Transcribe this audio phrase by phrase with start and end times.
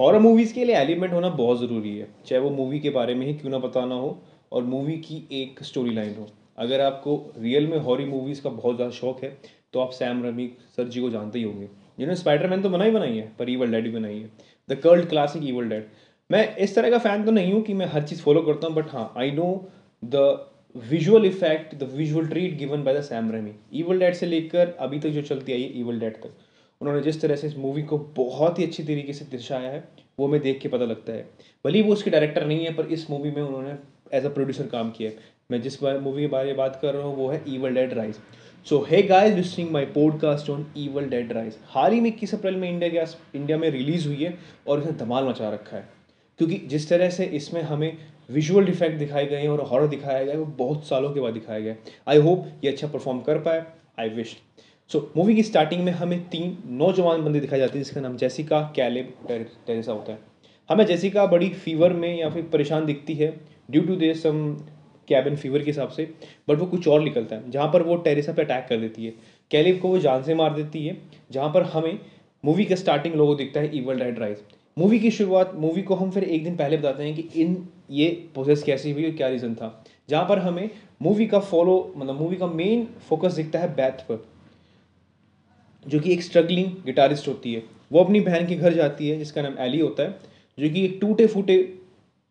[0.00, 3.26] Horror movies के लिए element होना बहुत ज़रूरी है। चाहे वो मूवी के बारे में
[3.26, 4.18] ही क्यों ना पता ना हो
[4.52, 6.26] और मूवी की एक स्टोरी लाइन हो।
[6.58, 9.36] अगर आपको रियल में हॉरी मूवीज़ का बहुत ज़्यादा शौक है
[9.74, 13.16] तो आप सैम रमी सर जी को जानते ही होंगे। जिन्होंने स्पाइडरमैन तो बनाई बनाई
[13.16, 14.30] है, पर ईवल डैड भी बनाई है।
[14.68, 15.86] The cult classic Evil Dead
[16.30, 18.76] मैं इस तरह का फ़ैन तो नहीं हूँ कि मैं हर चीज़ फॉलो करता हूँ
[18.76, 19.52] बट हाँ I know
[20.02, 20.28] the
[20.74, 24.98] visual effect the visual treat given by the Sam Raimi Evil Dead से लेकर अभी
[25.00, 26.32] तक जो चलती आई है ईवल डैड तक।
[26.80, 29.88] उन्होंने जिस तरह से इस मूवी को बहुत ही अच्छी तरीके से दर्शाया है,
[30.18, 31.28] वो हमें देख के पता लगता है।
[31.64, 33.76] भले वो उसके डायरेक्टर नहीं है, पर इस मूवी में उन्होंने
[34.12, 35.16] एज अ प्रोड्यूसर काम किया है।
[35.50, 38.18] मैं जिस मूवी के बारे में बात कर रहा हूँ, वो है evil Dead Rise
[38.66, 42.56] so hi guys listening my podcast on Evil Dead Rise हाल ही में इक्कीस अप्रैल
[42.56, 44.36] में इंडिया के इंडिया में रिलीज़ हुई है
[44.68, 45.88] और इसने धमाल मचा रखा है।
[46.38, 47.96] क्योंकि जिस तरह से इसमें हमें
[48.30, 51.32] विजुअल डिफेक्ट दिखाए गए हैं और हॉरर दिखाया गया है, वो बहुत सालों के बाद
[51.32, 51.78] दिखाया गया है।
[52.08, 53.64] आई होप ये अच्छा परफॉर्म कर पाए।
[53.98, 54.36] आई विश
[54.90, 58.60] सो मूवी की स्टार्टिंग में हमें तीन नौजवान बंदे दिखाई जाते हैं, जिसका नाम जैसिका
[58.76, 59.12] कैलेब
[59.66, 60.18] टेरेसा होता है।
[60.68, 63.28] हमें जैसिका बड़ी फीवर में या फिर परेशान दिखती है
[63.70, 64.40] due to the same
[65.08, 66.08] cabin fever के हिसाब से
[66.48, 69.12] बट वो कुछ और निकलता है, जहाँ पर वो टेरेसा पे अटैक कर देती है।
[69.50, 70.96] कैलेब को वो जान से मार देती है,
[71.30, 71.98] जहाँ पर हमें
[72.44, 74.42] मूवी का स्टार्टिंग लोगो दिखता है ईवल डेड राइज
[74.76, 77.56] मूवी की शुरुआत मूवी को हम फिर एक दिन पहले बताते हैं कि इन
[77.90, 80.68] ये प्रोसेस कैसी हुई और क्या रीज़न था, जहाँ पर हमें
[81.02, 84.24] मूवी का फॉलो मतलब मूवी का मेन फोकस दिखता है बैथ पर।
[85.88, 89.42] जो कि एक स्ट्रगलिंग गिटारिस्ट होती है। वो अपनी बहन के घर जाती है, जिसका
[89.42, 90.18] नाम एली होता है,
[90.58, 91.74] जो कि एक टूटे फूटे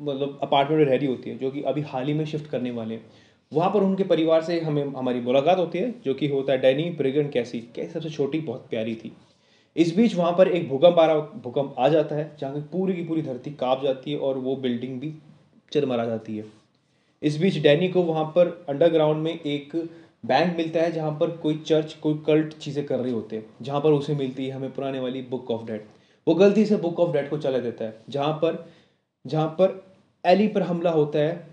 [0.00, 2.70] मतलब अपार्टमेंट में रह रही होती है, जो कि अभी हाल ही में शिफ्ट करने
[2.70, 3.06] वाले हैं।
[3.52, 6.90] वहाँ पर उनके परिवार से हमें, हमारी मुलाकात होती है, जो कि होता है डैनी
[6.90, 9.12] ब्रिगन कैसी कैसी सबसे छोटी, बहुत प्यारी थी।
[9.76, 12.94] इस बीच वहाँ पर एक भूकंप आ रहा, भूकंप आ जाता है, जहाँ की पूरी
[12.94, 15.14] की पूरी धरती काँप जाती है और वो बिल्डिंग भी
[15.72, 16.44] चरमरा जाती है।
[17.22, 19.90] इस बीच डैनी को वहाँ पर अंडरग्राउंड में एक
[20.24, 23.80] बैंक मिलता है जहाँ पर कोई चर्च कोई कल्ट चीज़ें कर रहे होते हैं, जहाँ
[23.80, 25.84] पर उसे मिलती है हमें पुराने वाली बुक ऑफ़ डेड
[26.26, 28.64] वो गलती से बुक ऑफ़ डेड को चला देता है, जहाँ पर
[29.24, 29.82] जहाँ पर
[30.24, 31.48] एली पर हमला होता है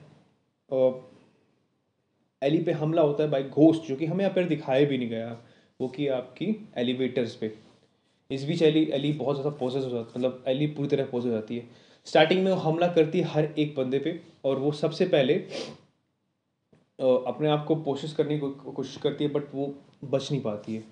[2.42, 5.10] एली पे हमला होता है बाई घोस्ट जो कि हमें यहाँ पर दिखाया भी नहीं
[5.10, 5.38] गया,
[5.80, 6.46] वो कि आपकी
[6.78, 7.52] एलिवेटर्स पे।
[8.30, 11.32] इस बीच एली एली बहुत ज़्यादा पोजेस हो जाता मतलब एली पूरी तरह पोज हो
[11.32, 11.64] जाती है।
[12.08, 15.36] स्टार्टिंग में वो हमला करती है हर एक बंदे पे, और वो सबसे पहले
[17.00, 19.74] अपने आप को कोशिश करने की को, कोशिश करती है बट वो
[20.06, 20.84] बच नहीं पाती है।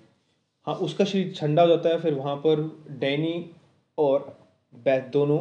[0.66, 2.60] हाँ उसका शरीर ठंडा हो जाता है फिर वहाँ पर
[3.00, 3.50] डैनी
[3.98, 4.36] और
[4.74, 5.38] बैथ दोनों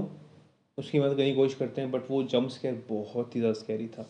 [0.77, 3.87] उसकी मदद करने की कोशिश करते हैं बट वो जंप स्केयर बहुत ही ज़्यादा स्कैरी
[3.87, 4.05] था।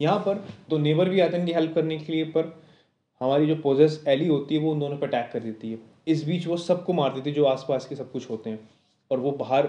[0.00, 2.52] यहाँ पर दो नेबर भी आते हैं हेल्प करने के लिए पर
[3.20, 6.24] हमारी जो पोजेस एली होती है वो उन दोनों पर अटैक कर देती है। इस
[6.26, 8.68] बीच वो सबको मार देती है जो आसपास के सब कुछ होते हैं।
[9.10, 9.68] और वो बाहर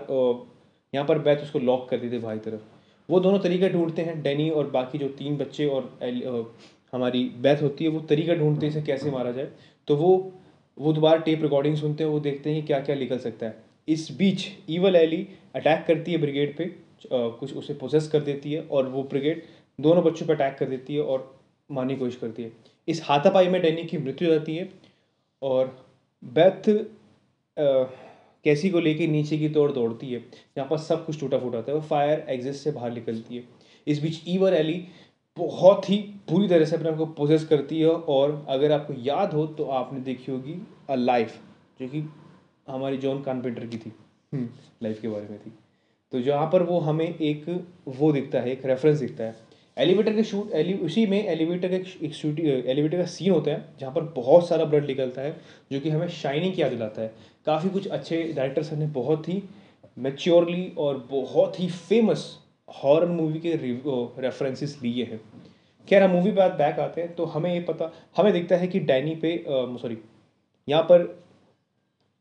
[0.94, 2.62] यहाँ पर बैथ उसको लॉक कर देते भाई तरफ़।
[3.10, 6.54] वो दोनों तरीका ढूंढते हैं, डैनी और बाकी जो तीन बच्चे और
[6.94, 9.50] हमारी बैथ होती है, वो तरीका ढूंढते हैं इसे कैसे मारा जाए।
[9.88, 10.32] तो वो
[10.78, 14.08] वो दोबारा टेप रिकॉर्डिंग सुनते हैं, वो देखते हैं क्या क्या निकल सकता है। इस
[14.18, 16.66] बीच ईवल एली अटैक करती है ब्रिगेड पे
[17.12, 19.44] कुछ उसे प्रोसेस कर देती है और वो ब्रिगेड
[19.80, 21.32] दोनों बच्चों पर अटैक कर देती है और
[21.70, 22.52] मारने की कोशिश करती है।
[22.88, 24.70] इस हाथापाई में डैनी की मृत्यु हो जाती है
[25.42, 25.76] और
[26.24, 26.70] बेथ
[28.46, 31.72] कैसी को लेके नीचे की तोड़ दौड़ती है यहाँ पर सब कुछ टूटा फूटा होता
[31.72, 33.44] है वो फायर एग्जिस्ट से बाहर निकलती है।
[33.88, 34.86] इस बीच ईवर एली
[35.38, 35.98] बहुत ही
[36.30, 39.66] पूरी तरह से अपने आप को प्रोसेस करती है और अगर आपको याद हो तो
[39.74, 40.56] आपने देखी होगी
[40.90, 41.40] अ लाइफ
[41.82, 42.04] जो कि
[42.68, 43.92] हमारी जॉन कारपेंटर की थी।
[44.34, 44.44] लाइफ
[44.84, 45.52] हम्म, के बारे में थी।
[46.12, 47.50] तो जहाँ पर वो हमें एक
[47.90, 49.36] वो दिखता है एक रेफरेंस दिखता है।
[49.78, 51.76] एलिवेटर के शूट एलि उसी में एलिवेटर का
[52.06, 55.36] एक शूट एलिवेटर का सीन होता है जहाँ पर बहुत सारा ब्लड निकलता है
[55.72, 57.14] जो कि हमें शाइनिंग की याद दिलाता है।
[57.48, 59.42] काफ़ी कुछ अच्छे डायरेक्टर्स ने बहुत ही
[59.98, 62.26] मेच्योरली और बहुत ही फ़ेमस
[62.70, 63.56] हॉरर मूवी के
[64.22, 65.20] रेफरेंसेस लिए हैं।
[65.88, 68.80] खैर, हम मूवी बाद बैक आते हैं तो हमें ये पता, हमें दिखता है कि
[68.82, 69.98] डैनी पे सॉरी
[70.68, 71.24] यहाँ पर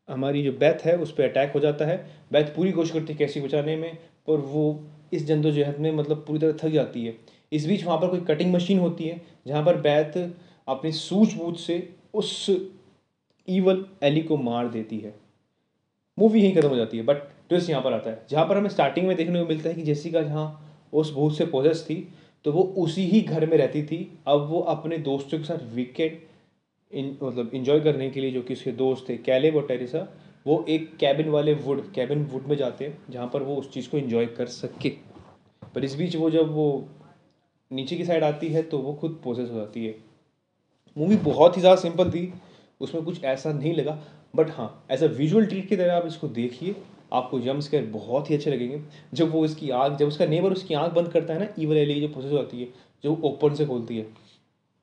[0.08, 1.96] हमारी जो बैथ है, उस पर अटैक हो जाता है।
[2.32, 3.94] बैथ पूरी कोशिश करती है कैसी बचाने में,
[4.28, 4.80] पर वो
[5.12, 7.14] इस जद्दोजहद में मतलब पूरी तरह थक जाती है।
[7.52, 10.18] इस बीच वहाँ पर कोई कटिंग मशीन होती है, जहाँ पर बैथ
[10.68, 11.76] अपनी सूझबूझ से
[12.14, 12.46] उस
[13.48, 15.14] ईवल एली को मार देती है।
[16.18, 18.68] मूवी यहीं खत्म हो जाती है बट ट्विस्ट यहाँ पर आता है। जहाँ पर हमें
[18.70, 21.96] स्टार्टिंग में देखने को मिलता है कि जेसिका जहाँ उस भूत से पोजेस थी
[22.44, 26.18] तो वो उसी ही घर में रहती थी। अब वो अपने दोस्तों के साथ वीकेंड
[26.92, 30.06] इन मतलब इन्जॉय करने के लिए, जो कि उसके दोस्त थे कैलेब और टेरिसा
[30.46, 33.88] वो एक कैबिन वाले वुड कैबिन वुड में जाते हैं, जहाँ पर वो उस चीज़
[33.90, 34.88] को इन्जॉय कर सके।
[35.74, 36.88] पर इस बीच वो जब वो
[37.70, 39.94] नीचे की साइड आती है तो वो खुद प्रोसेस हो जाती है।
[40.96, 42.32] मूवी बहुत ही ज़्यादा सिंपल थी
[42.82, 43.98] उसमें कुछ ऐसा नहीं लगा।
[44.36, 46.74] बट हाँ एज अ विजुअल ट्रीट की तरह आप इसको देखिए,
[47.12, 48.80] आपको जम स्केयर बहुत ही अच्छे लगेंगे।
[49.14, 52.00] जब वो इसकी आग जब उसका नेबर उसकी आँख बंद करता है ना ईवल एली
[52.00, 52.68] जो प्रोसेस होती है,
[53.04, 54.06] जो ओपन से खोलती है।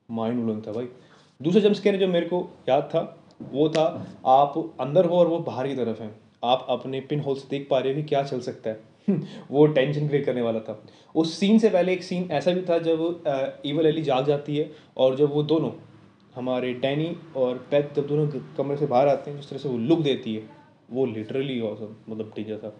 [0.08, 0.88] माइंड ब्लोइंग था भाई।
[1.40, 3.00] दूसरा जम स्केयर जो मेरे को याद था,
[3.42, 3.84] वो था,
[4.26, 6.10] आप अंदर हो और वो बाहर की तरफ़ है।
[6.44, 8.88] आप अपने पिन होल से देख पा रहे हो कि क्या चल सकता है।
[9.50, 10.82] वो टेंशन क्रिएट करने वाला था।
[11.14, 14.70] उस सीन से पहले एक सीन ऐसा भी था जब ईवल एली जाग जाती है
[14.96, 15.70] और जब वो दोनों
[16.34, 19.78] हमारे डैनी और पैथ जब दोनों कमरे से बाहर आते हैं, जिस तरह से वो
[19.78, 20.42] लुक देती है,
[20.90, 22.72] वो लिटरली ऑसम मतलब डेंजर था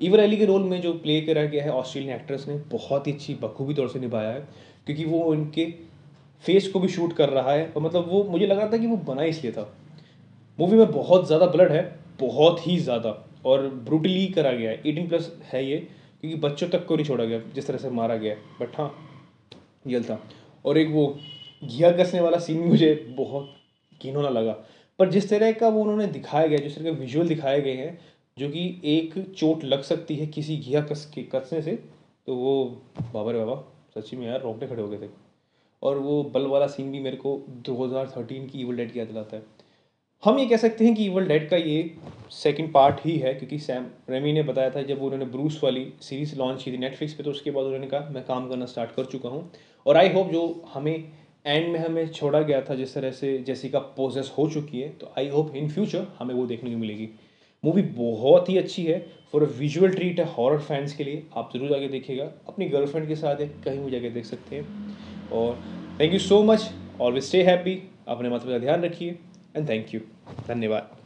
[0.00, 3.12] ईवर अली के रोल में जो प्ले करा गया है ऑस्ट्रेलियन एक्ट्रेस ने, बहुत ही
[3.12, 4.40] अच्छी, बखूबी तौर से निभाया है,
[4.86, 5.66] क्योंकि वो उनके
[6.44, 8.86] फेस को भी शूट कर रहा है, और मतलब वो, मुझे लग रहा था कि
[8.86, 9.68] वो बना इसलिए था।
[10.58, 11.82] मूवी में बहुत ज़्यादा ब्लड है,
[12.20, 13.10] बहुत ही ज़्यादा,
[13.46, 15.76] और ब्रूटली करा गया है। एटीन प्लस है ये,
[16.20, 18.92] क्योंकि बच्चों तक को नहीं छोड़ा गया, जिस तरह से मारा गया बट हाँ
[19.86, 20.20] ये था।
[20.64, 21.06] और एक वो
[21.62, 23.54] घिया कसने वाला सीन मुझे बहुत
[24.00, 24.52] घिनौना लगा।
[24.98, 27.98] पर जिस तरह का वो उन्होंने दिखाया गया, जिस तरह के विजुअल दिखाए गए हैं,
[28.36, 31.72] जो कि एक चोट लग सकती है किसी घिया कस, के कसने से
[32.28, 32.64] तो वो
[33.04, 33.54] बाबा रे बाबा,
[33.94, 35.10] सच्ची में यार रोंगटे खड़े हो गए थे।
[35.82, 37.36] और वो बल वाला सीन भी मेरे को
[37.66, 39.42] 2013 की ईवल डेड की याद दिलाता है।
[40.22, 41.94] हम ये कह सकते हैं कि ईवल डेड का ये
[42.32, 46.36] सेकंड पार्ट ही है, क्योंकि सैम रेमी ने बताया था जब उन्होंने ब्रूस वाली सीरीज़
[46.38, 49.04] लॉन्च की थी नेटफ्लिक्स पे तो उसके बाद उन्होंने कहा, मैं काम करना स्टार्ट कर
[49.06, 49.50] चुका हूँ।
[49.86, 51.04] और आई होप जो हमें
[51.44, 54.88] एंड में हमें छोड़ा गया था जिस तरह से जैसी का प्रोसेस हो चुकी है
[54.90, 57.08] तो आई होप इन फ्यूचर हमें वो देखने को मिलेगी।
[57.64, 58.98] मूवी बहुत ही अच्छी है।
[59.32, 63.08] फॉर अ विजुअल ट्रीट है हॉरर फैंस के लिए, आप ज़रूर जाके देखिएगा। अपनी गर्लफ्रेंड
[63.08, 65.58] के साथ कहीं भी जाके देख सकते हैं। और
[66.00, 67.78] thank you so much always stay happy
[68.08, 69.18] अपने माता पिता ध्यान रखिए।
[69.56, 70.00] एंड थैंक यू
[70.48, 71.01] धन्यवाद।